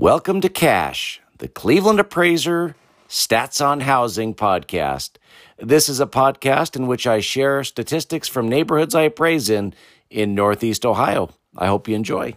Welcome 0.00 0.40
to 0.42 0.48
Cash, 0.48 1.20
the 1.38 1.48
Cleveland 1.48 1.98
Appraiser 1.98 2.76
Stats 3.08 3.60
on 3.60 3.80
Housing 3.80 4.32
podcast. 4.32 5.16
This 5.58 5.88
is 5.88 5.98
a 5.98 6.06
podcast 6.06 6.76
in 6.76 6.86
which 6.86 7.04
I 7.04 7.18
share 7.18 7.64
statistics 7.64 8.28
from 8.28 8.48
neighborhoods 8.48 8.94
I 8.94 9.02
appraise 9.02 9.50
in 9.50 9.74
in 10.08 10.36
Northeast 10.36 10.86
Ohio. 10.86 11.30
I 11.56 11.66
hope 11.66 11.88
you 11.88 11.96
enjoy. 11.96 12.36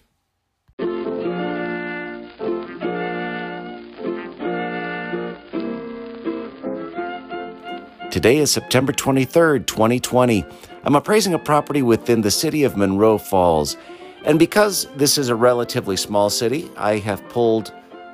Today 8.09 8.37
is 8.37 8.49
September 8.49 8.91
23rd, 8.91 9.67
2020. 9.67 10.43
I'm 10.83 10.95
appraising 10.95 11.35
a 11.35 11.39
property 11.39 11.83
within 11.83 12.21
the 12.21 12.31
city 12.31 12.63
of 12.63 12.75
Munroe 12.75 13.19
Falls. 13.19 13.77
And 14.23 14.37
because 14.37 14.87
this 14.95 15.17
is 15.17 15.29
a 15.29 15.35
relatively 15.35 15.97
small 15.97 16.29
city, 16.29 16.69
I 16.77 16.97
have 16.97 17.27
pulled 17.29 17.73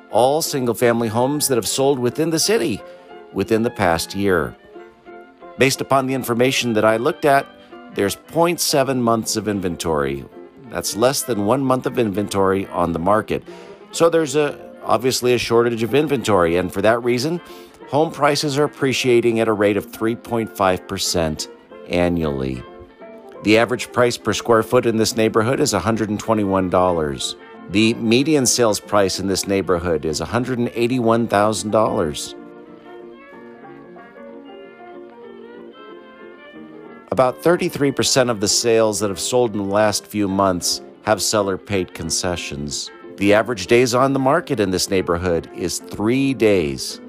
all 0.10 0.42
single 0.42 0.74
family 0.74 1.10
homes 1.10 1.48
that 1.48 1.56
have 1.56 1.68
sold 1.68 2.00
within 2.00 2.30
the 2.30 2.40
city 2.40 2.82
within 3.34 3.64
the 3.64 3.70
past 3.70 4.16
year. 4.16 4.56
Based 5.58 5.82
upon 5.82 6.08
the 6.08 6.14
information 6.14 6.74
that 6.74 6.86
I 6.86 6.98
looked 6.98 7.26
at, 7.26 7.46
there's 7.94 8.16
0.7 8.16 9.00
months 9.00 9.36
of 9.36 9.48
inventory. 9.48 10.24
That's 10.70 10.96
less 10.96 11.24
than 11.24 11.46
one 11.46 11.62
month 11.62 11.86
of 11.86 12.00
inventory 12.00 12.68
on 12.68 12.94
the 12.94 13.00
market. 13.00 13.44
So 13.92 14.10
there's 14.10 14.36
a 14.36 14.66
obviously 14.84 15.34
a 15.34 15.38
shortage 15.38 15.84
of 15.84 15.94
inventory, 15.94 16.56
and 16.56 16.72
for 16.72 16.82
that 16.82 17.04
reason, 17.04 17.42
home 17.90 18.12
prices 18.12 18.58
are 18.58 18.64
appreciating 18.64 19.40
at 19.40 19.48
a 19.48 19.54
rate 19.54 19.76
of 19.78 19.88
3.5% 19.88 21.50
annually. 21.90 22.64
The 23.44 23.58
average 23.58 23.92
price 23.92 24.18
per 24.18 24.34
square 24.34 24.64
foot 24.64 24.86
in 24.86 24.98
this 24.98 25.16
neighborhood 25.16 25.60
is 25.60 25.74
$121. 25.74 27.36
The 27.70 27.94
median 27.96 28.46
sales 28.46 28.80
price 28.80 29.20
in 29.20 29.28
this 29.28 29.46
neighborhood 29.48 30.06
is 30.06 30.22
$181,000. 30.22 32.34
About 37.12 37.42
33% 37.42 38.30
of 38.30 38.40
the 38.40 38.48
sales 38.48 39.00
that 39.00 39.10
have 39.10 39.20
sold 39.20 39.54
in 39.54 39.58
the 39.58 39.64
last 39.64 40.06
few 40.06 40.28
months 40.28 40.82
have 41.04 41.20
seller 41.22 41.58
paid 41.58 41.94
concessions. 41.94 42.92
The 43.18 43.34
average 43.34 43.68
days 43.68 43.96
on 43.96 44.14
the 44.14 44.20
market 44.20 44.60
in 44.60 44.70
this 44.70 44.90
neighborhood 44.90 45.50
is 45.56 45.80
three 45.80 46.36
days. 46.36 47.02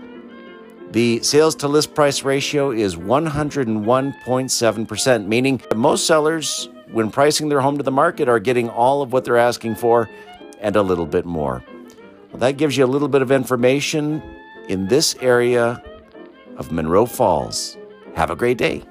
The 0.90 1.22
sales 1.22 1.54
to 1.56 1.68
list 1.68 1.94
price 1.94 2.22
ratio 2.22 2.70
is 2.70 2.96
101.7%, 2.96 5.26
meaning 5.26 5.60
most 5.76 6.06
sellers, 6.06 6.70
when 6.90 7.10
pricing 7.10 7.50
their 7.50 7.60
home 7.60 7.76
to 7.76 7.82
the 7.82 7.90
market, 7.90 8.26
are 8.26 8.38
getting 8.38 8.70
all 8.70 9.02
of 9.02 9.12
what 9.12 9.26
they're 9.26 9.36
asking 9.36 9.74
for 9.74 10.08
and 10.60 10.76
a 10.76 10.82
little 10.82 11.04
bit 11.04 11.26
more. 11.26 11.62
Well, 12.30 12.40
that 12.40 12.56
gives 12.56 12.78
you 12.78 12.86
a 12.86 12.86
little 12.86 13.08
bit 13.08 13.20
of 13.20 13.30
information 13.30 14.22
in 14.68 14.88
this 14.88 15.14
area 15.20 15.82
of 16.56 16.72
Munroe 16.72 17.04
Falls. 17.04 17.76
Have 18.14 18.30
a 18.30 18.36
great 18.36 18.56
day. 18.56 18.82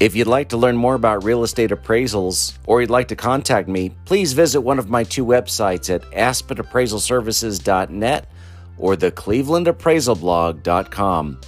If 0.00 0.16
you'd 0.16 0.26
like 0.26 0.48
to 0.48 0.56
learn 0.56 0.76
more 0.78 0.94
about 0.94 1.24
real 1.24 1.44
estate 1.44 1.68
appraisals 1.68 2.56
or 2.66 2.80
you'd 2.80 2.88
like 2.88 3.08
to 3.08 3.16
contact 3.16 3.68
me, 3.68 3.90
please 4.06 4.32
visit 4.32 4.62
one 4.62 4.78
of 4.78 4.88
my 4.88 5.04
two 5.04 5.26
websites 5.26 5.94
at 5.94 6.00
aspenappraisalservices.net 6.12 8.26
or 8.78 8.96
the 8.96 9.12
clevelandappraisalblog.com. 9.12 11.40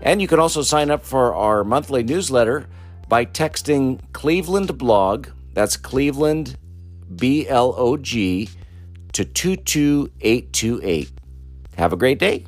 And 0.00 0.20
you 0.20 0.26
can 0.26 0.40
also 0.40 0.62
sign 0.62 0.90
up 0.90 1.04
for 1.04 1.36
our 1.36 1.62
monthly 1.62 2.02
newsletter 2.02 2.66
by 3.08 3.26
texting 3.26 4.00
Cleveland 4.12 4.76
blog, 4.76 5.28
that's 5.52 5.76
Cleveland 5.76 6.58
B 7.14 7.46
L 7.46 7.74
O 7.76 7.96
G, 7.96 8.48
to 9.12 9.24
22828. 9.24 11.12
Have 11.76 11.92
a 11.92 11.96
great 11.96 12.18
day. 12.18 12.44